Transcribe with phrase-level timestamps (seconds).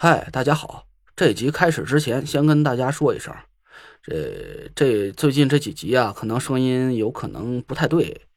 [0.00, 0.86] 嗨，大家好！
[1.16, 3.34] 这集开始之前，先跟大家说一声，
[4.00, 8.28] 这这最近这几集啊，可能声音有可能不太对，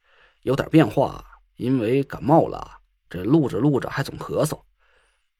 [0.42, 4.60] 有点变化，因为感冒了，这录着录着还总咳嗽，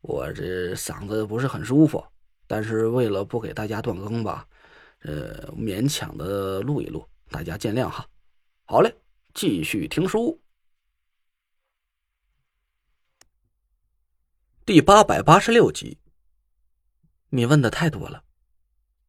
[0.00, 2.00] 我这嗓子不是很舒服，
[2.46, 4.46] 但是为了不给大家断更吧，
[5.00, 8.07] 呃，勉强的录一录，大家见谅哈。
[8.64, 8.95] 好嘞，
[9.34, 10.41] 继续听书，
[14.64, 15.98] 第八百八十六集。
[17.34, 18.24] 你问的太多了，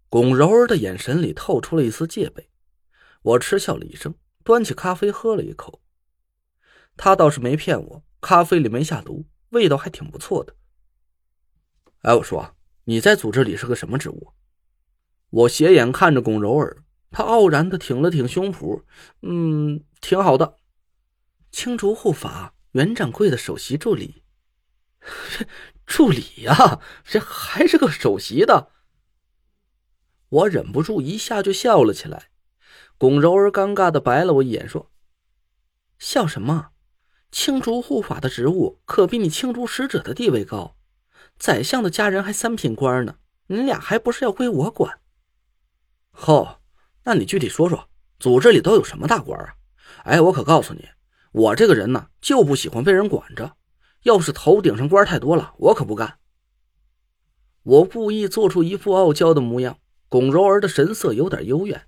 [0.08, 2.50] 龚柔儿的眼神里透出了一丝戒备。
[3.22, 5.82] 我嗤笑了一声，端起咖啡喝了一口。
[6.96, 10.56] 他倒是没骗我，咖啡里没下毒，味道还挺不错的。
[12.04, 12.56] 哎，我说
[12.86, 14.32] 你在组织里是个什么职务？
[15.30, 18.84] 我斜眼看着龚柔儿，她傲然的挺了挺胸脯，
[19.22, 20.56] 嗯，挺好的，
[21.52, 24.24] 青竹护法袁掌柜的首席助理。
[25.96, 28.72] 助理呀， 这还是个首席的。
[30.28, 32.32] 我忍不住一下就笑了起来。
[32.98, 34.92] 龚柔儿尴尬的白了我一眼，说
[36.00, 36.72] ：“笑什么？
[37.32, 40.76] 青竹护法的职务可比你青竹使者的地位高，
[41.38, 45.00] 宰相的家人还三品官呢，你俩还不是要归我管？”
[46.26, 46.60] 哦，
[47.04, 47.88] 那你具体说说，
[48.20, 49.54] 组织里都有什么大官啊？
[50.06, 50.90] 哎，我可告诉你，
[51.34, 53.56] 我这个人呢，就不喜欢被人管着。
[54.04, 56.20] 要是头顶上官太多了，我可不干。
[57.64, 59.80] 我故意做出一副傲娇的模样，
[60.10, 61.88] 龚柔儿的神色有点幽怨。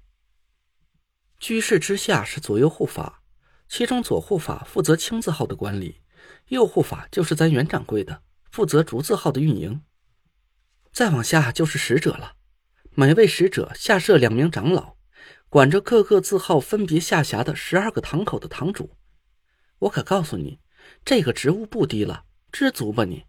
[1.37, 3.21] 居士之下是左右护法，
[3.67, 6.01] 其中左护法负责青字号的管理，
[6.47, 9.81] 右护法就是咱袁掌柜的，负责竹字号的运营。
[10.93, 12.35] 再往下就是使者了，
[12.91, 14.95] 每位使者下设两名长老，
[15.49, 18.91] 管着各个字号分别下辖的十二个堂口的堂主。
[19.79, 20.61] 我可告诉你。
[21.03, 23.23] 这个职务不低了，知足吧你！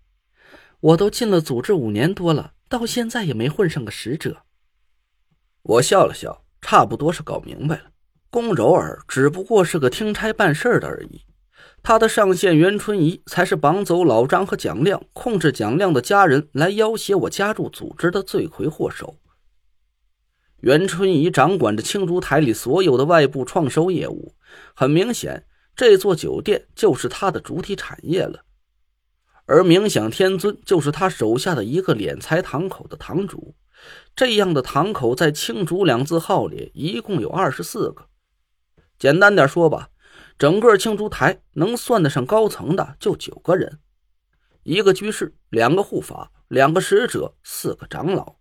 [0.81, 4.43] 我都进了组织五年多了，到现在也没混上个使者。
[5.63, 7.85] 我笑了笑，差不多是搞明白了。
[8.31, 11.23] 龚柔儿只不过是个听差办事的而已，
[11.83, 19.19] 他的上线袁春怡才是绑走老张和蒋亮，控制蒋亮的家人来要挟我加入组织的罪魁祸首。
[20.61, 24.35] 袁春怡掌管着青竹台里所有的外部创收业务，
[24.75, 25.47] 很明显。
[25.77, 28.45] 这座酒店就是他的主体产业了，
[29.45, 33.55] 而冥想天尊就是他手下的一个敛财堂口的堂主。
[34.15, 38.07] 这样的堂口在青竹两字号里一共有二十四个。
[38.99, 39.91] 简单点说吧，
[40.39, 43.79] 整个青竹台能算得上高层的就九个人：
[44.63, 48.37] 一个居士，两个护法，两个使者，四个长老。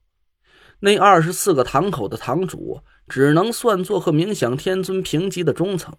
[0.80, 2.80] 那二十四个堂口的堂主
[3.10, 5.94] 只能算作和冥想天尊平级的中层。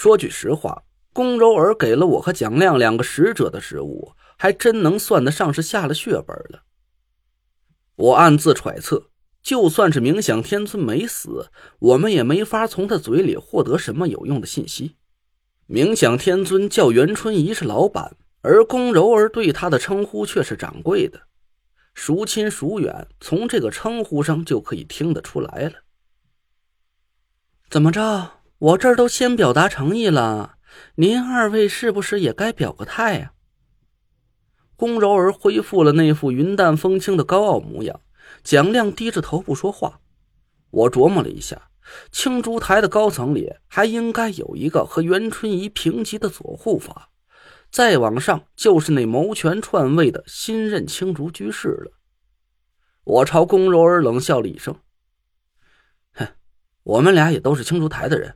[0.00, 6.62] 说句实话，龚柔儿给了我和蒋亮两个使者的食物，还真能算得上是下了血本了。
[7.96, 9.10] 我暗自揣测，
[9.42, 11.50] 就算是冥想天尊没死，
[11.80, 14.94] 我们也没法从他嘴里获得什么有用的信息。
[15.68, 21.22] 冥想天尊叫袁春怡是老板，而龚柔儿对他的称呼却是掌柜的，
[21.94, 25.72] 孰亲孰远，从这个称呼上就可以听得出来了。
[27.68, 28.37] 怎么着？
[28.58, 30.56] 我这儿都先表达诚意了，
[30.96, 33.32] 您二位是不是也该表个态呀？
[34.74, 38.00] 龚柔儿恢复了那副云淡风轻的高傲模样，
[38.42, 40.00] 蒋亮低着头不说话。
[40.70, 41.70] 我琢磨了一下，
[42.10, 47.10] 青竹台的高层里还应该有一个和袁春怡平级的左护法，
[47.70, 51.92] 再往上就是那谋权篡位的新任青竹居士了。
[53.04, 54.74] 我朝龚柔儿冷笑了一声
[56.14, 56.26] ：“哼，
[56.82, 58.34] 我们俩也都是青竹台的人。”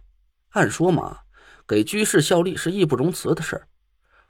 [0.53, 1.19] 按说嘛，
[1.67, 3.69] 给居士效力是义不容辞的事儿。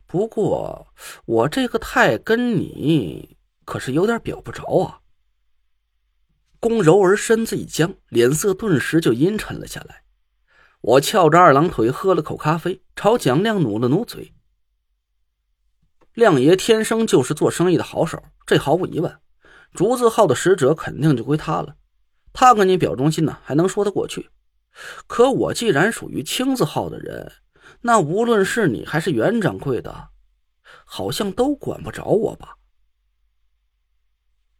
[0.06, 0.88] 不过
[1.24, 5.00] 我这个态跟你可是有点表不着啊。
[6.60, 10.04] 龚柔儿身子一僵，脸色顿时就阴沉了下来。
[10.80, 14.32] 我翘着二郎腿喝了口咖啡，朝蒋亮努了努嘴。
[16.14, 19.18] 亮爷天生就是做生意的好手，这毫无疑问。
[19.72, 21.76] 竹字号的使者肯定就归他了。
[22.32, 24.30] 他跟你表忠心呢，还能说得过去。
[25.06, 27.32] 可我既然属于青字号的人，
[27.82, 30.08] 那无论是你还是袁掌柜的，
[30.84, 32.56] 好像都管不着我吧？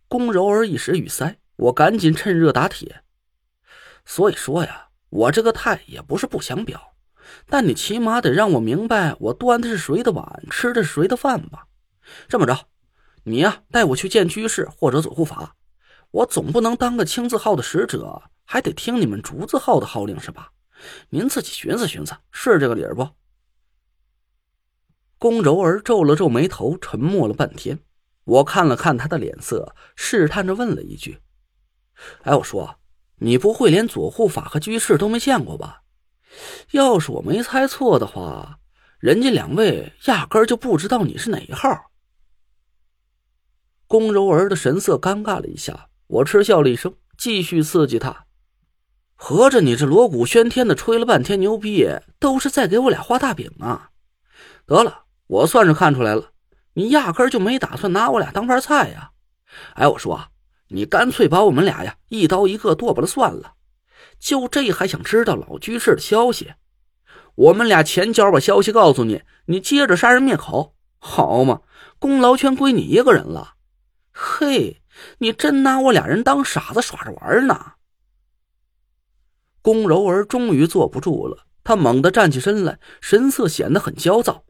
[0.09, 3.03] 宫柔儿一时语塞，我赶紧趁热打铁。
[4.05, 6.95] 所以说呀，我这个态也不是不想表，
[7.47, 11.67] 但你起码得让我明白，我端的是谁的碗，吃的是谁的饭吧？
[12.29, 12.67] 这么着，
[13.25, 15.57] 你呀带我去见居士或者左护法，
[16.11, 18.23] 我总不能当个青字号的使者。
[18.53, 20.53] 还得听你们竹字号的号令是吧？
[21.09, 23.09] 您自己寻思寻思，是这个理儿不？
[25.17, 27.79] 龚柔儿皱了皱眉头，沉默了半天。
[28.25, 31.19] 我看了看他的脸色，试探着问了一句
[32.25, 32.79] ：“哎，我说，
[33.21, 35.85] 你不会连左护法和居士都没见过吧？
[36.73, 38.59] 要是我没猜错的话，
[38.99, 41.91] 人家两位压根儿就不知道你是哪一号。”
[43.89, 48.27] 宫柔儿的神色尴尬了一下，我嗤笑了一声，继续刺激他
[49.25, 51.89] ：“合着你这锣鼓喧天的吹了半天牛逼，
[52.19, 53.91] 都是在给我俩画大饼啊？
[54.67, 56.33] 得了，我算是看出来了。”
[56.75, 59.13] 你压根就没打算拿我俩当盘菜呀！
[59.75, 60.25] 哎，我说，
[60.71, 63.53] 你干脆把我们俩呀一刀一个剁吧了算了。
[64.19, 66.55] 就这还想知道老居士的消息？
[67.37, 71.61] 我们俩前脚把消息告诉你，你接着杀人灭口，好嘛？
[72.01, 73.55] 功劳全归你一个人了。
[74.13, 74.83] 嘿，
[75.19, 77.75] 你真拿我俩人当傻子耍着玩呢！
[79.63, 84.45] 宫柔儿终于坐不住了，她猛地站起身来，神色显得很焦躁。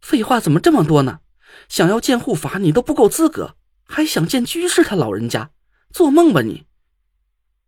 [0.00, 1.20] 废话怎么这么多呢？
[1.68, 5.50] 想要见护法，你都不够资格，还想见居士他老人家？
[5.90, 6.66] 做梦吧你！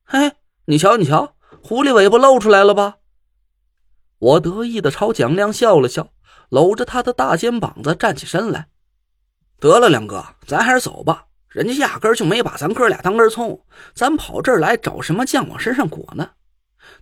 [0.05, 0.37] 哎，
[0.67, 2.99] 你瞧你瞧，狐狸尾巴露出来了吧？
[4.19, 6.13] 我得意的朝蒋亮笑了笑，
[6.51, 8.69] 搂着他的大肩膀子站起身来。
[9.59, 11.27] 得了，梁哥，咱还是走吧。
[11.51, 16.31] 人家压根就没把咱哥俩当根葱，咱跑这儿来找什么酱往身上裹呢？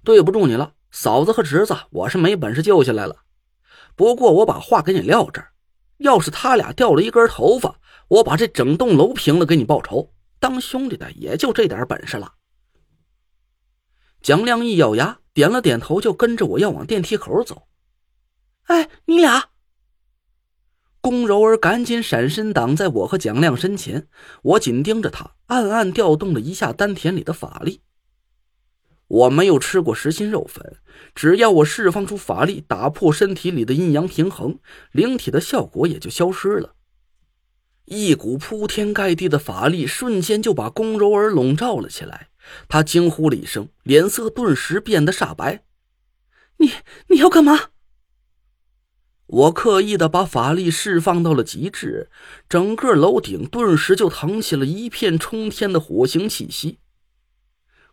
[0.02, 3.16] 对不住你了，嫂子和侄子，我是没本事救下来了。
[3.94, 5.52] 不过我把话给你撂这儿，
[5.98, 7.78] 要是他俩掉了一根头发，
[8.08, 10.12] 我把这整栋楼平了给你报仇。
[10.40, 12.32] 当兄弟的也就这点本事了。
[14.22, 17.68] 蒋亮一咬牙，点了点头，就跟着我要往电梯口走。
[18.64, 19.50] 哎，你俩！
[21.08, 24.08] 龚柔儿赶紧闪身挡在我和蒋亮身前，
[24.42, 27.80] 我紧盯着他，暗暗调动了一下丹田里的法力。
[29.06, 30.76] 我没有吃过实心肉粉，
[31.14, 34.58] 只要我释放出法力，打破身体里的阴阳平衡，
[34.92, 36.74] 灵体的效果也就消失了。
[37.86, 42.28] 一股铺天盖地的法力瞬间就把宫柔儿笼罩了起来。
[42.68, 45.64] 他惊呼了一声，脸色顿时变得煞白
[46.60, 46.70] ：“你
[47.06, 47.58] 你要干嘛？”
[49.38, 52.10] 我刻意的把法力释放到了极致，
[52.48, 56.78] 整个楼顶顿时就腾起了一片冲天的火星气息。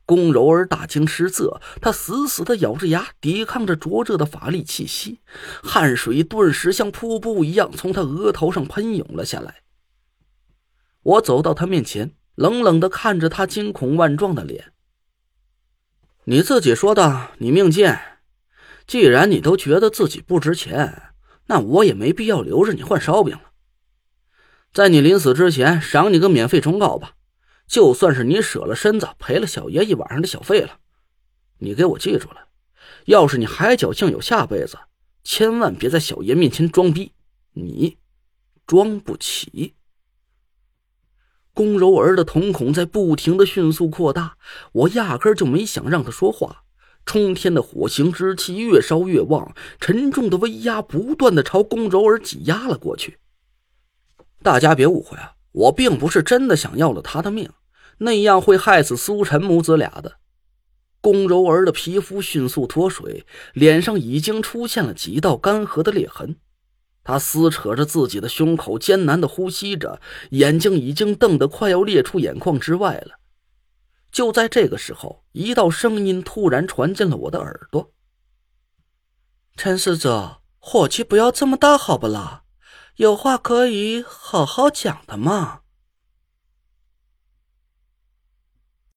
[0.08, 5.20] 宫柔儿大惊失色，她死死的咬着牙，抵抗着灼热的法力气息，
[5.62, 9.62] 汗水顿时像瀑布一样从她额头上喷涌了下来。
[11.04, 14.74] 我走到她面前，冷冷的看着她惊恐万状的脸
[16.26, 18.00] ：“你自己说的，你命贱。
[18.88, 21.15] 既然你都觉得自己不值钱，
[21.48, 23.52] 那我也没必要留着你换烧饼了。
[24.74, 27.14] 在你临死之前，赏你个免费忠告吧。”
[27.68, 30.78] 就算是你舍了身子，赔了小爷一晚上的小费了，
[31.58, 32.50] 你给我记住了。
[33.06, 34.78] 要是你还侥幸有下辈子，
[35.24, 37.14] 千万别在小爷面前装逼，
[37.54, 37.98] 你
[38.68, 39.74] 装不起。
[41.56, 44.38] 宫柔儿的瞳孔在不停的迅速扩大，
[44.72, 46.65] 我压根就没想让他说话。
[47.06, 53.20] 冲天的火星之气越烧越旺，沉重的威压不断的朝宫柔儿挤压了过去。
[54.44, 55.34] 大家别误会啊！
[55.52, 57.50] 我并不是真的想要了他的命，
[58.00, 60.18] 那样会害死苏晨母子俩的。
[61.00, 66.36] 宫柔儿的皮肤迅速脱水，脸上已经出现了几道干涸的裂痕。
[67.04, 73.20] 他撕扯着自己的胸口，艰难的呼吸着，眼睛已经瞪得快要裂出眼眶之外了。
[74.16, 77.92] 就在这个时候，一道声音突然传进了我的耳朵
[79.58, 82.44] ：“陈使者，火气不要这么大，好不啦？”
[82.96, 85.64] 有话可以好好讲的嘛。